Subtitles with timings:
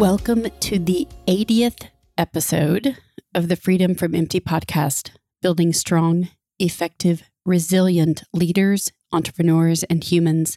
[0.00, 2.96] Welcome to the 80th episode
[3.34, 5.10] of the Freedom from Empty podcast,
[5.42, 10.56] building strong, effective, resilient leaders, entrepreneurs, and humans.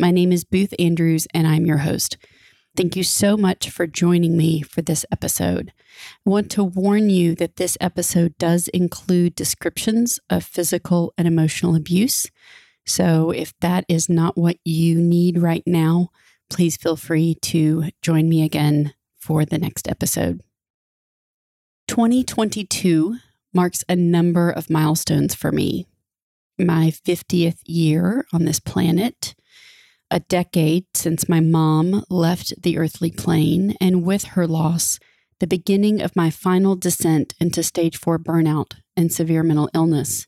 [0.00, 2.16] My name is Booth Andrews, and I'm your host.
[2.76, 5.72] Thank you so much for joining me for this episode.
[6.26, 11.76] I want to warn you that this episode does include descriptions of physical and emotional
[11.76, 12.26] abuse.
[12.84, 16.08] So if that is not what you need right now,
[16.52, 20.42] please feel free to join me again for the next episode.
[21.88, 23.16] 2022
[23.54, 25.86] marks a number of milestones for me.
[26.58, 29.34] My 50th year on this planet,
[30.10, 34.98] a decade since my mom left the earthly plane, and with her loss,
[35.40, 40.26] the beginning of my final descent into stage four burnout and severe mental illness.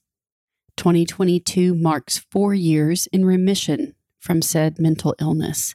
[0.79, 5.75] 2022 marks four years in remission from said mental illness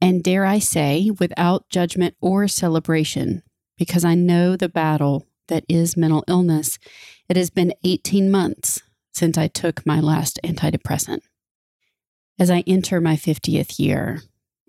[0.00, 3.42] and dare I say, without judgment or celebration,
[3.76, 6.78] because I know the battle that is mental illness.
[7.28, 8.82] It has been 18 months
[9.12, 11.20] since I took my last antidepressant.
[12.38, 14.22] As I enter my 50th year,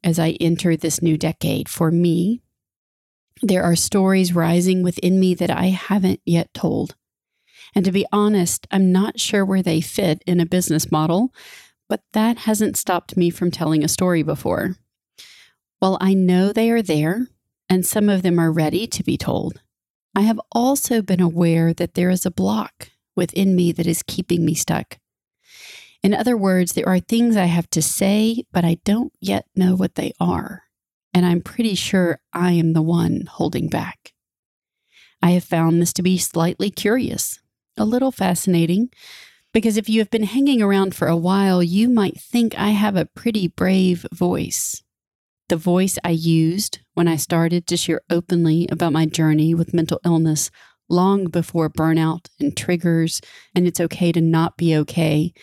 [0.03, 2.41] as I enter this new decade, for me,
[3.41, 6.95] there are stories rising within me that I haven't yet told.
[7.75, 11.33] And to be honest, I'm not sure where they fit in a business model,
[11.87, 14.75] but that hasn't stopped me from telling a story before.
[15.79, 17.27] While I know they are there
[17.69, 19.61] and some of them are ready to be told,
[20.13, 24.43] I have also been aware that there is a block within me that is keeping
[24.45, 24.97] me stuck.
[26.03, 29.73] In other words, there are things I have to say, but I don't yet know
[29.75, 30.63] what they are.
[31.13, 34.13] And I'm pretty sure I am the one holding back.
[35.21, 37.39] I have found this to be slightly curious,
[37.77, 38.89] a little fascinating,
[39.53, 42.97] because if you have been hanging around for a while, you might think I have
[42.97, 44.83] a pretty brave voice
[45.49, 49.99] the voice I used when I started to share openly about my journey with mental
[50.05, 50.51] illness
[50.87, 53.19] long before burnout and triggers,
[53.53, 55.33] and it's okay to not be okay,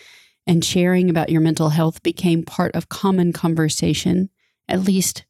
[0.47, 4.31] and sharing about your mental health became part of common conversation,
[4.69, 5.25] at least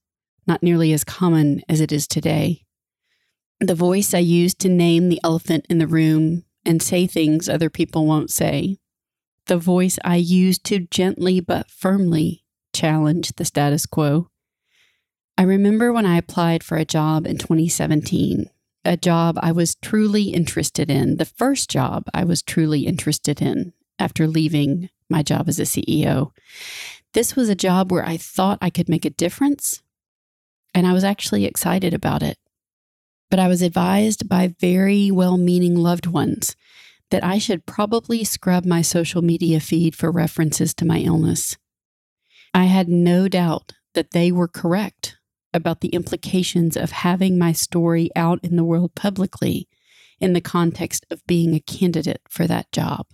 [0.46, 2.62] not nearly as common as it is today.
[3.60, 7.70] The voice I used to name the elephant in the room and say things other
[7.70, 8.76] people won't say.
[9.46, 12.44] The voice I used to gently but firmly
[12.74, 14.28] challenge the status quo.
[15.38, 18.48] I remember when I applied for a job in 2017,
[18.86, 23.74] a job I was truly interested in, the first job I was truly interested in
[23.98, 26.30] after leaving my job as a CEO.
[27.12, 29.82] This was a job where I thought I could make a difference,
[30.74, 32.38] and I was actually excited about it.
[33.30, 36.56] But I was advised by very well meaning loved ones
[37.10, 41.58] that I should probably scrub my social media feed for references to my illness.
[42.54, 45.16] I had no doubt that they were correct
[45.54, 49.68] about the implications of having my story out in the world publicly
[50.20, 53.06] in the context of being a candidate for that job.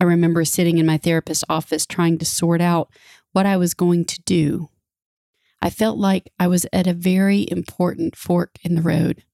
[0.00, 2.90] I remember sitting in my therapist's office trying to sort out
[3.32, 4.68] what I was going to do.
[5.60, 9.24] I felt like I was at a very important fork in the road.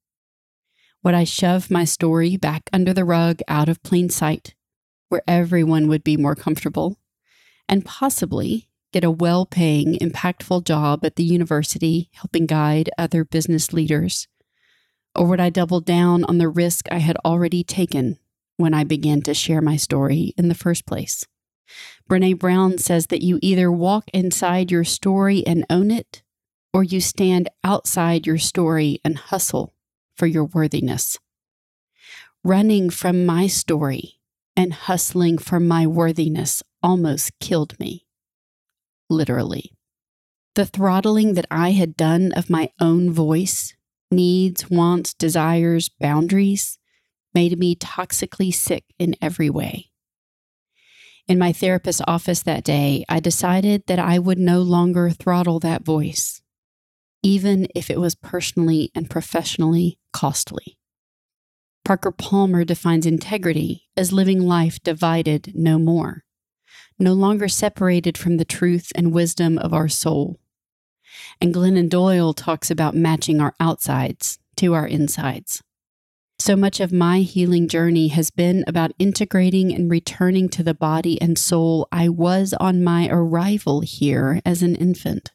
[1.02, 4.54] Would I shove my story back under the rug out of plain sight,
[5.08, 6.98] where everyone would be more comfortable,
[7.68, 13.72] and possibly get a well paying, impactful job at the university helping guide other business
[13.72, 14.28] leaders?
[15.14, 18.18] Or would I double down on the risk I had already taken
[18.56, 21.24] when I began to share my story in the first place?
[22.08, 26.22] Brene Brown says that you either walk inside your story and own it,
[26.72, 29.74] or you stand outside your story and hustle
[30.16, 31.18] for your worthiness.
[32.42, 34.20] Running from my story
[34.56, 38.06] and hustling for my worthiness almost killed me
[39.10, 39.72] literally.
[40.54, 43.74] The throttling that I had done of my own voice,
[44.10, 46.78] needs, wants, desires, boundaries,
[47.34, 49.90] made me toxically sick in every way.
[51.28, 55.84] In my therapist's office that day, I decided that I would no longer throttle that
[55.84, 56.42] voice,
[57.22, 60.76] even if it was personally and professionally costly.
[61.84, 66.24] Parker Palmer defines integrity as living life divided no more
[67.00, 70.38] no longer separated from the truth and wisdom of our soul.
[71.40, 75.62] And Glennon Doyle talks about matching our outsides to our insides.
[76.38, 81.20] So much of my healing journey has been about integrating and returning to the body
[81.20, 85.32] and soul I was on my arrival here as an infant.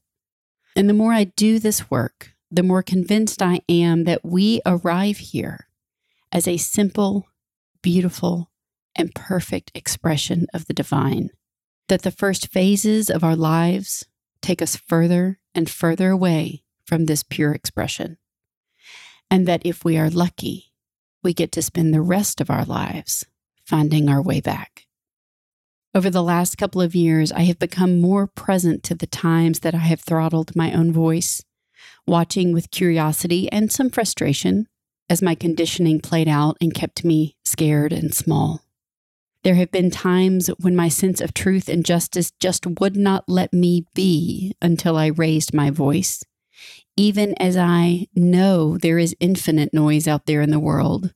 [0.75, 5.17] And the more I do this work, the more convinced I am that we arrive
[5.17, 5.67] here
[6.31, 7.27] as a simple,
[7.81, 8.49] beautiful,
[8.95, 11.29] and perfect expression of the divine
[11.87, 14.05] that the first phases of our lives
[14.41, 18.17] take us further and further away from this pure expression.
[19.29, 20.71] And that if we are lucky,
[21.23, 23.25] we get to spend the rest of our lives
[23.65, 24.85] finding our way back.
[25.95, 29.73] Over the last couple of years, I have become more present to the times that
[29.73, 31.43] I have throttled my own voice,
[32.05, 34.67] watching with curiosity and some frustration
[35.09, 38.64] as my conditioning played out and kept me scared and small.
[39.45, 43.53] There have been times when my sense of truth and justice just would not let
[43.53, 46.23] me be until I raised my voice,
[46.97, 51.13] even as I know there is infinite noise out there in the world.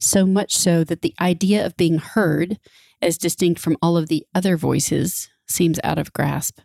[0.00, 2.58] So much so that the idea of being heard,
[3.02, 6.60] as distinct from all of the other voices, seems out of grasp.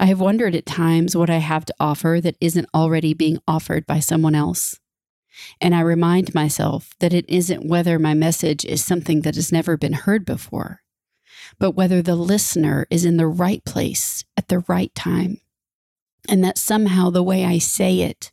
[0.00, 3.86] I have wondered at times what I have to offer that isn't already being offered
[3.86, 4.80] by someone else.
[5.60, 9.76] And I remind myself that it isn't whether my message is something that has never
[9.76, 10.82] been heard before,
[11.58, 15.40] but whether the listener is in the right place at the right time.
[16.28, 18.32] And that somehow the way I say it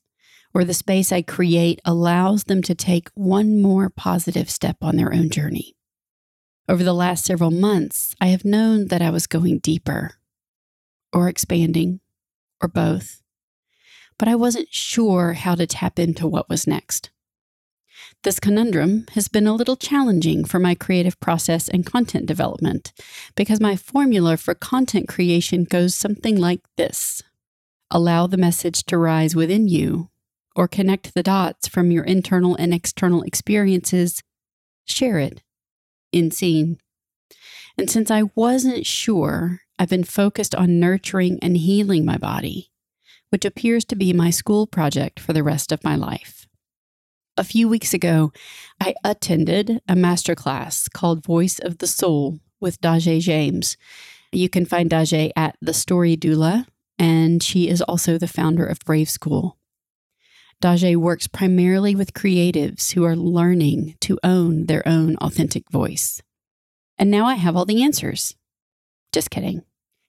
[0.53, 5.13] or the space I create allows them to take one more positive step on their
[5.13, 5.75] own journey.
[6.67, 10.15] Over the last several months, I have known that I was going deeper
[11.13, 11.99] or expanding
[12.61, 13.21] or both
[14.17, 17.09] but I wasn't sure how to tap into what was next.
[18.23, 22.91] This conundrum has been a little challenging for my creative process and content development
[23.35, 27.21] because my formula for content creation goes something like this
[27.91, 30.09] Allow the message to rise within you,
[30.55, 34.23] or connect the dots from your internal and external experiences,
[34.85, 35.43] share it
[36.11, 36.79] in scene.
[37.77, 42.71] And since I wasn't sure, I've been focused on nurturing and healing my body
[43.35, 46.47] which appears to be my school project for the rest of my life.
[47.35, 48.31] A few weeks ago,
[48.79, 53.75] I attended a masterclass called Voice of the Soul with Dajae James.
[54.31, 56.65] You can find Dajae at The Story Doula,
[56.97, 59.57] and she is also the founder of Brave School.
[60.63, 66.21] Dajae works primarily with creatives who are learning to own their own authentic voice.
[66.97, 68.33] And now I have all the answers.
[69.11, 69.63] Just kidding.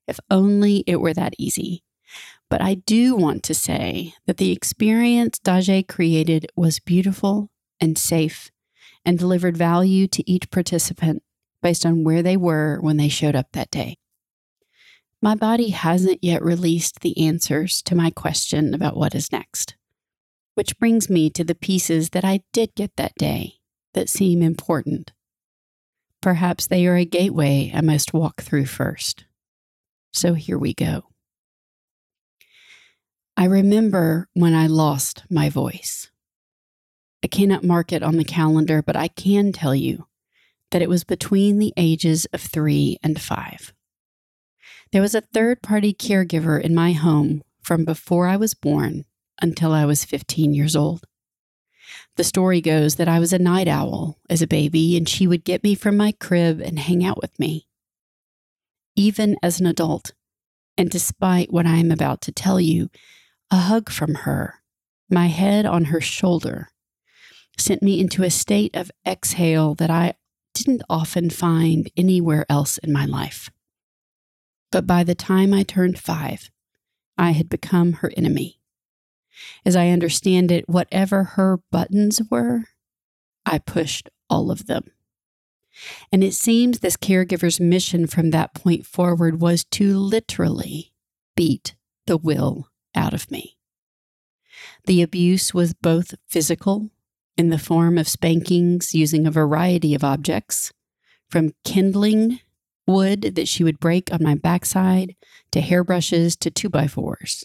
[0.07, 1.83] If only it were that easy.
[2.49, 7.51] But I do want to say that the experience Dajae created was beautiful
[7.81, 8.51] and safe
[9.05, 11.23] and delivered value to each participant
[11.63, 13.97] based on where they were when they showed up that day.
[15.23, 19.75] My body hasn't yet released the answers to my question about what is next,
[20.55, 23.55] which brings me to the pieces that I did get that day
[23.95, 25.13] that seem important.
[26.21, 29.25] Perhaps they are a gateway I must walk through first.
[30.13, 31.05] So here we go.
[33.39, 36.11] I remember when I lost my voice.
[37.23, 40.07] I cannot mark it on the calendar, but I can tell you
[40.71, 43.75] that it was between the ages of three and five.
[44.91, 49.05] There was a third party caregiver in my home from before I was born
[49.43, 51.05] until I was 15 years old.
[52.17, 55.45] The story goes that I was a night owl as a baby, and she would
[55.45, 57.67] get me from my crib and hang out with me.
[58.95, 60.13] Even as an adult,
[60.79, 62.89] and despite what I am about to tell you,
[63.51, 64.63] a hug from her,
[65.11, 66.69] my head on her shoulder,
[67.59, 70.15] sent me into a state of exhale that I
[70.55, 73.51] didn't often find anywhere else in my life.
[74.73, 76.51] But by the time I turned five,
[77.17, 78.61] I had become her enemy.
[79.65, 82.65] As I understand it, whatever her buttons were,
[83.45, 84.85] I pushed all of them.
[86.11, 90.93] And it seems this caregiver's mission from that point forward was to literally
[91.37, 91.77] beat
[92.07, 93.57] the will out of me.
[94.87, 96.91] The abuse was both physical,
[97.37, 100.73] in the form of spankings using a variety of objects,
[101.29, 102.41] from kindling
[102.87, 105.15] wood that she would break on my backside,
[105.51, 107.45] to hairbrushes, to two by fours,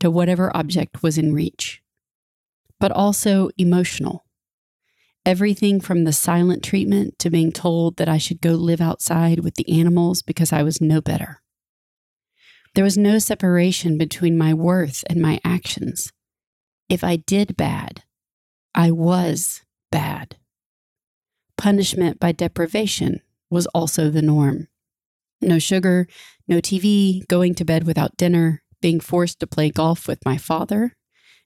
[0.00, 1.82] to whatever object was in reach,
[2.80, 4.24] but also emotional.
[5.26, 9.56] Everything from the silent treatment to being told that I should go live outside with
[9.56, 11.42] the animals because I was no better.
[12.74, 16.12] There was no separation between my worth and my actions.
[16.88, 18.02] If I did bad,
[18.74, 20.36] I was bad.
[21.56, 23.20] Punishment by deprivation
[23.50, 24.68] was also the norm.
[25.40, 26.06] No sugar,
[26.46, 30.96] no TV, going to bed without dinner, being forced to play golf with my father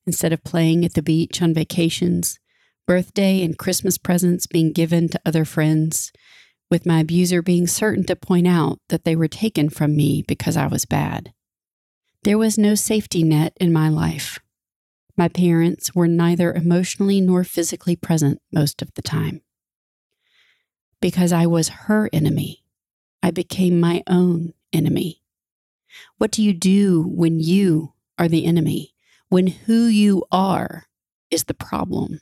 [0.07, 2.39] instead of playing at the beach on vacations,
[2.87, 6.13] birthday and Christmas presents being given to other friends,
[6.73, 10.57] with my abuser being certain to point out that they were taken from me because
[10.57, 11.33] I was bad.
[12.25, 14.41] There was no safety net in my life.
[15.17, 19.43] My parents were neither emotionally nor physically present most of the time.
[21.01, 22.65] Because I was her enemy,
[23.23, 25.23] I became my own enemy.
[26.19, 28.93] What do you do when you are the enemy?
[29.33, 30.85] when who you are
[31.31, 32.21] is the problem.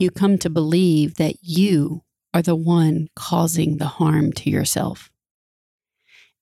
[0.00, 2.02] You come to believe that you
[2.38, 5.10] are the one causing the harm to yourself.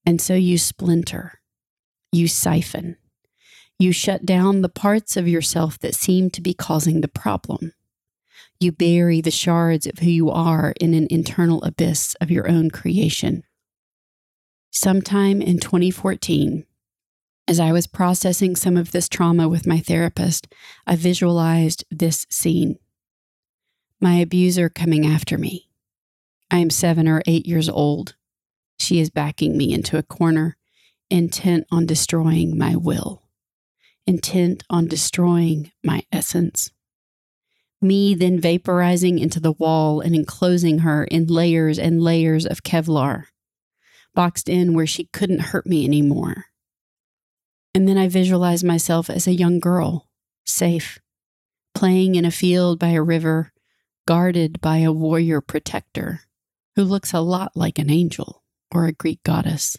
[0.04, 1.40] And so you splinter,
[2.12, 2.98] you siphon,
[3.78, 7.72] you shut down the parts of yourself that seem to be causing the problem.
[8.60, 12.70] You bury the shards of who you are in an internal abyss of your own
[12.70, 13.42] creation.
[14.70, 16.66] Sometime in 2014,
[17.48, 20.46] as I was processing some of this trauma with my therapist,
[20.86, 22.76] I visualized this scene
[23.98, 25.65] my abuser coming after me.
[26.50, 28.14] I am seven or eight years old.
[28.78, 30.56] She is backing me into a corner,
[31.10, 33.22] intent on destroying my will,
[34.06, 36.70] intent on destroying my essence.
[37.80, 43.24] Me then vaporizing into the wall and enclosing her in layers and layers of Kevlar,
[44.14, 46.46] boxed in where she couldn't hurt me anymore
[47.76, 50.08] and then I visualize myself as a young girl,
[50.46, 50.98] safe,
[51.74, 53.52] playing in a field by a river,
[54.06, 56.22] guarded by a warrior protector
[56.76, 59.76] who looks a lot like an angel or a Greek goddess.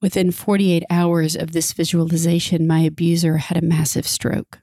[0.00, 4.60] Within 48 hours of this visualization, my abuser had a massive stroke.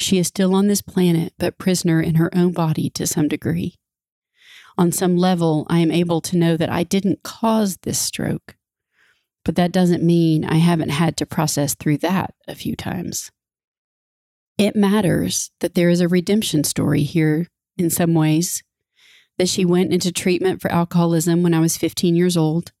[0.00, 3.76] She is still on this planet, but prisoner in her own body to some degree.
[4.76, 8.56] On some level, I am able to know that I didn't cause this stroke,
[9.44, 13.30] but that doesn't mean I haven't had to process through that a few times.
[14.58, 18.62] It matters that there is a redemption story here in some ways,
[19.38, 22.72] that she went into treatment for alcoholism when I was 15 years old,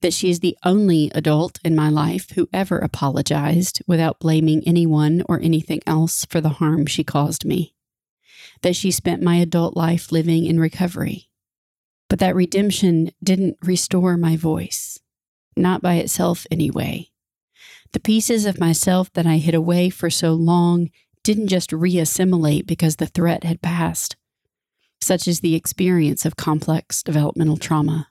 [0.00, 5.22] that she is the only adult in my life who ever apologized without blaming anyone
[5.28, 7.74] or anything else for the harm she caused me,
[8.62, 11.28] that she spent my adult life living in recovery.
[12.08, 14.98] But that redemption didn't restore my voice
[15.56, 17.08] not by itself anyway.
[17.92, 20.90] The pieces of myself that I hid away for so long
[21.22, 24.16] didn't just reassimilate because the threat had passed,
[25.02, 28.08] such as the experience of complex developmental trauma.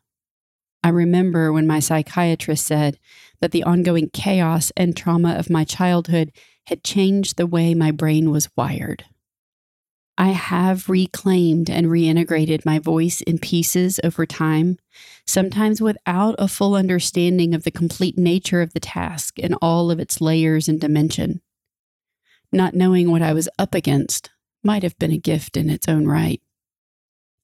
[0.83, 2.99] I remember when my psychiatrist said
[3.39, 6.31] that the ongoing chaos and trauma of my childhood
[6.67, 9.05] had changed the way my brain was wired.
[10.17, 14.77] I have reclaimed and reintegrated my voice in pieces over time,
[15.25, 19.99] sometimes without a full understanding of the complete nature of the task and all of
[19.99, 21.41] its layers and dimension.
[22.51, 24.29] Not knowing what I was up against
[24.63, 26.41] might have been a gift in its own right.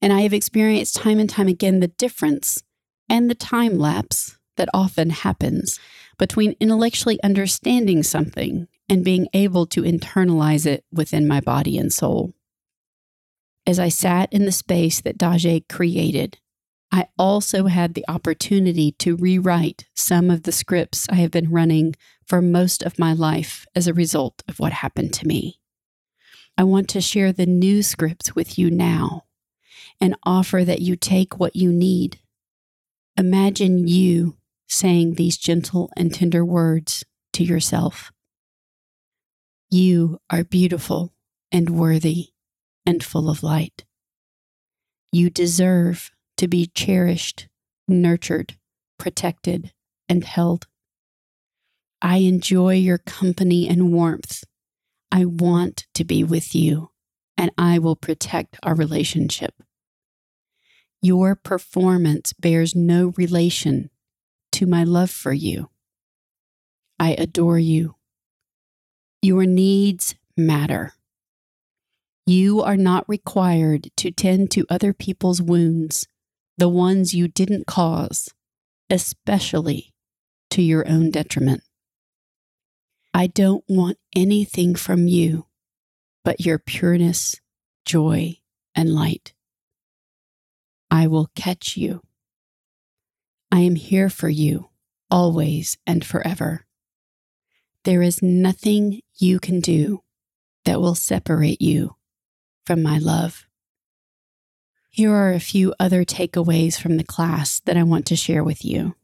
[0.01, 2.63] And I have experienced time and time again the difference
[3.09, 5.79] and the time lapse that often happens
[6.17, 12.33] between intellectually understanding something and being able to internalize it within my body and soul
[13.67, 16.39] as I sat in the space that Dajae created,
[16.89, 21.93] I also had the opportunity to rewrite some of the scripts I have been running
[22.25, 25.59] for most of my life as a result of what happened to me.
[26.57, 29.25] I want to share the new scripts with you now
[29.99, 32.19] and offer that you take what you need.
[33.17, 34.37] Imagine you
[34.67, 38.11] saying these gentle and tender words to yourself.
[39.69, 41.13] You are beautiful
[41.51, 42.29] and worthy
[42.85, 43.85] and full of light.
[45.11, 47.47] You deserve to be cherished,
[47.87, 48.57] nurtured,
[48.99, 49.71] protected,
[50.07, 50.67] and held.
[52.01, 54.43] I enjoy your company and warmth.
[55.11, 56.91] I want to be with you,
[57.37, 59.55] and I will protect our relationship.
[61.01, 63.89] Your performance bears no relation
[64.53, 65.69] to my love for you.
[66.99, 67.95] I adore you.
[69.21, 70.93] Your needs matter.
[72.25, 76.07] You are not required to tend to other people's wounds,
[76.57, 78.33] the ones you didn't cause,
[78.89, 79.93] especially
[80.49, 81.61] to your own detriment.
[83.13, 85.47] I don't want anything from you
[86.27, 87.39] but your pureness,
[87.85, 88.37] joy,
[88.75, 89.31] and light.
[90.89, 92.01] I will catch you.
[93.51, 94.69] I am here for you,
[95.09, 96.65] always and forever.
[97.83, 100.03] There is nothing you can do
[100.65, 101.95] that will separate you
[102.65, 103.47] from my love.
[104.89, 108.65] Here are a few other takeaways from the class that I want to share with
[108.65, 108.95] you.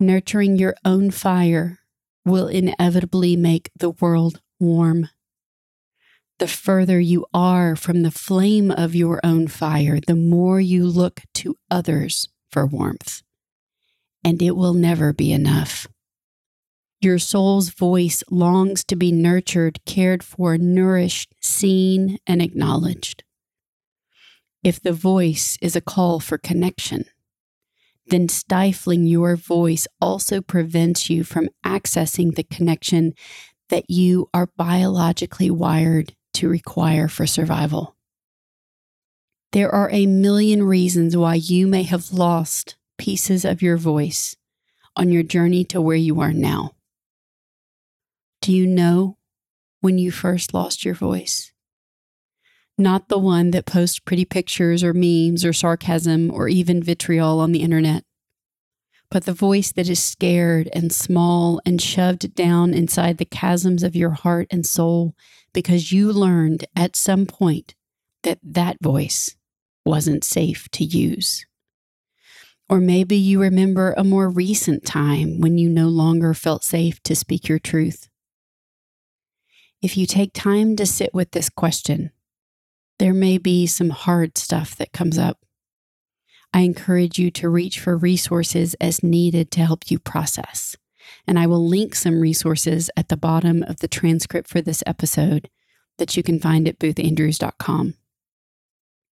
[0.00, 1.78] Nurturing your own fire
[2.24, 5.08] will inevitably make the world warm.
[6.38, 11.22] The further you are from the flame of your own fire, the more you look
[11.34, 13.22] to others for warmth.
[14.22, 15.88] And it will never be enough.
[17.00, 23.24] Your soul's voice longs to be nurtured, cared for, nourished, seen, and acknowledged.
[24.62, 27.04] If the voice is a call for connection,
[28.06, 33.12] then stifling your voice also prevents you from accessing the connection
[33.68, 37.96] that you are biologically wired to require for survival.
[39.50, 44.36] There are a million reasons why you may have lost pieces of your voice
[44.94, 46.76] on your journey to where you are now.
[48.40, 49.16] Do you know
[49.80, 51.52] when you first lost your voice?
[52.76, 57.50] Not the one that posts pretty pictures or memes or sarcasm or even vitriol on
[57.50, 58.04] the internet,
[59.10, 63.96] but the voice that is scared and small and shoved down inside the chasms of
[63.96, 65.14] your heart and soul
[65.52, 67.74] because you learned at some point
[68.22, 69.36] that that voice
[69.84, 71.46] wasn't safe to use.
[72.68, 77.16] Or maybe you remember a more recent time when you no longer felt safe to
[77.16, 78.10] speak your truth.
[79.80, 82.10] If you take time to sit with this question,
[82.98, 85.38] there may be some hard stuff that comes up.
[86.52, 90.76] I encourage you to reach for resources as needed to help you process.
[91.26, 95.50] And I will link some resources at the bottom of the transcript for this episode
[95.98, 97.94] that you can find at boothandrews.com.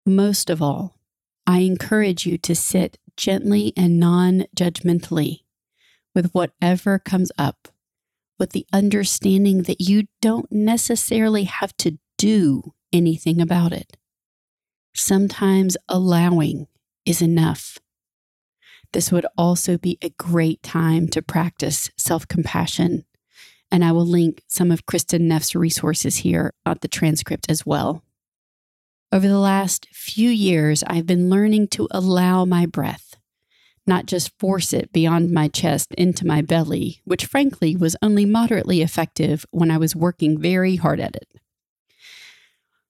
[0.04, 0.98] Most of all,
[1.46, 5.40] I encourage you to sit gently and non judgmentally
[6.14, 7.68] with whatever comes up,
[8.38, 13.96] with the understanding that you don't necessarily have to do anything about it.
[14.94, 16.66] Sometimes allowing
[17.06, 17.78] is enough.
[18.92, 23.04] This would also be a great time to practice self compassion.
[23.70, 28.04] And I will link some of Kristin Neff's resources here on the transcript as well.
[29.12, 33.16] Over the last few years, I've been learning to allow my breath,
[33.86, 38.82] not just force it beyond my chest into my belly, which frankly was only moderately
[38.82, 41.28] effective when I was working very hard at it,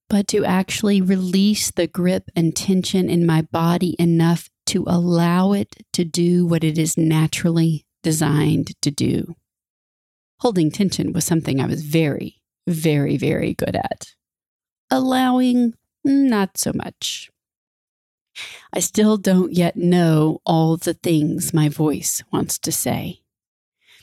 [0.09, 5.77] but to actually release the grip and tension in my body enough to allow it
[5.93, 9.35] to do what it is naturally designed to do.
[10.41, 14.15] Holding tension was something I was very, very, very good at.
[14.91, 17.31] Allowing not so much.
[18.73, 23.23] I still don't yet know all the things my voice wants to say.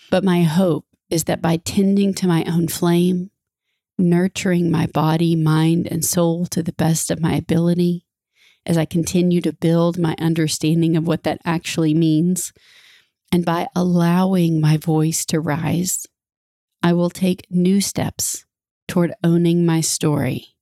[0.10, 3.30] But my hope is that by tending to my own flame,
[3.98, 8.06] nurturing my body, mind, and soul to the best of my ability,
[8.66, 12.54] as I continue to build my understanding of what that actually means,
[13.32, 16.08] and by allowing my voice to rise,
[16.82, 18.46] I will take new steps
[18.88, 20.54] toward owning my story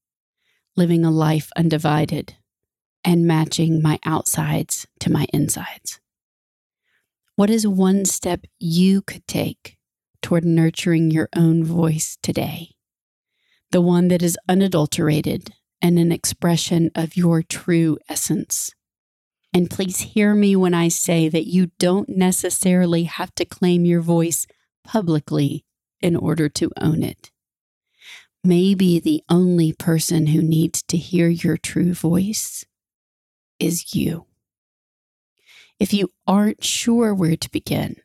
[0.76, 2.36] living a life undivided,
[3.04, 6.00] and matching my outsides to my insides?
[7.36, 9.78] What is one step you could take
[10.22, 12.76] toward nurturing your own voice today?
[13.72, 18.74] The one that is unadulterated and an expression of your true essence.
[19.54, 24.02] And please hear me when I say that you don't necessarily have to claim your
[24.02, 24.48] voice
[24.84, 25.66] publicly
[26.02, 27.32] in order to own it.
[28.44, 32.66] Maybe the only person who needs to hear your true voice
[33.60, 34.26] is you.
[35.80, 37.98] If you aren't sure where to begin,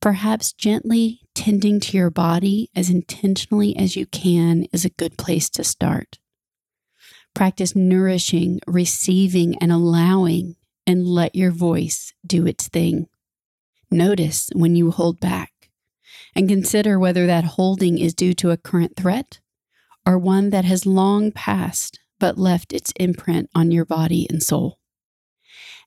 [0.00, 5.48] perhaps gently tending to your body as intentionally as you can is a good place
[5.50, 6.18] to start.
[7.34, 10.56] Practice nourishing, receiving, and allowing,
[10.86, 13.06] and let your voice do its thing.
[13.90, 15.52] Notice when you hold back
[16.34, 19.40] and consider whether that holding is due to a current threat
[20.06, 24.78] or one that has long passed but left its imprint on your body and soul.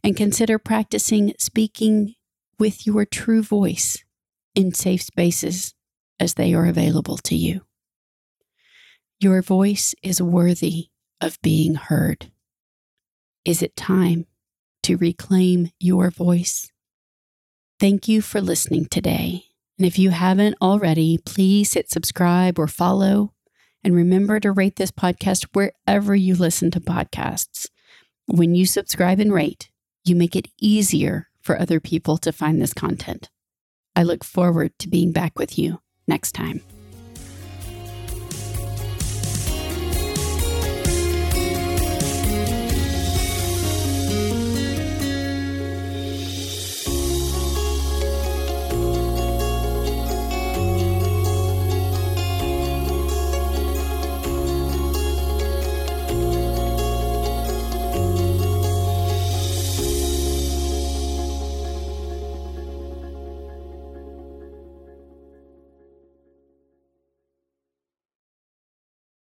[0.04, 2.16] And consider practicing speaking
[2.60, 4.04] with your true voice
[4.54, 5.74] in safe spaces
[6.20, 7.62] as they are available to you.
[9.20, 10.90] Your voice is worthy
[11.22, 12.32] of being heard.
[13.46, 14.26] Is it time
[14.84, 16.72] to reclaim your voice?
[17.80, 19.46] Thank you for listening today.
[19.78, 23.34] And if you haven't already, please hit subscribe or follow
[23.84, 27.68] and remember to rate this podcast wherever you listen to podcasts.
[28.28, 29.70] When you subscribe and rate,
[30.04, 33.30] you make it easier for other people to find this content.
[33.96, 36.62] I look forward to being back with you next time.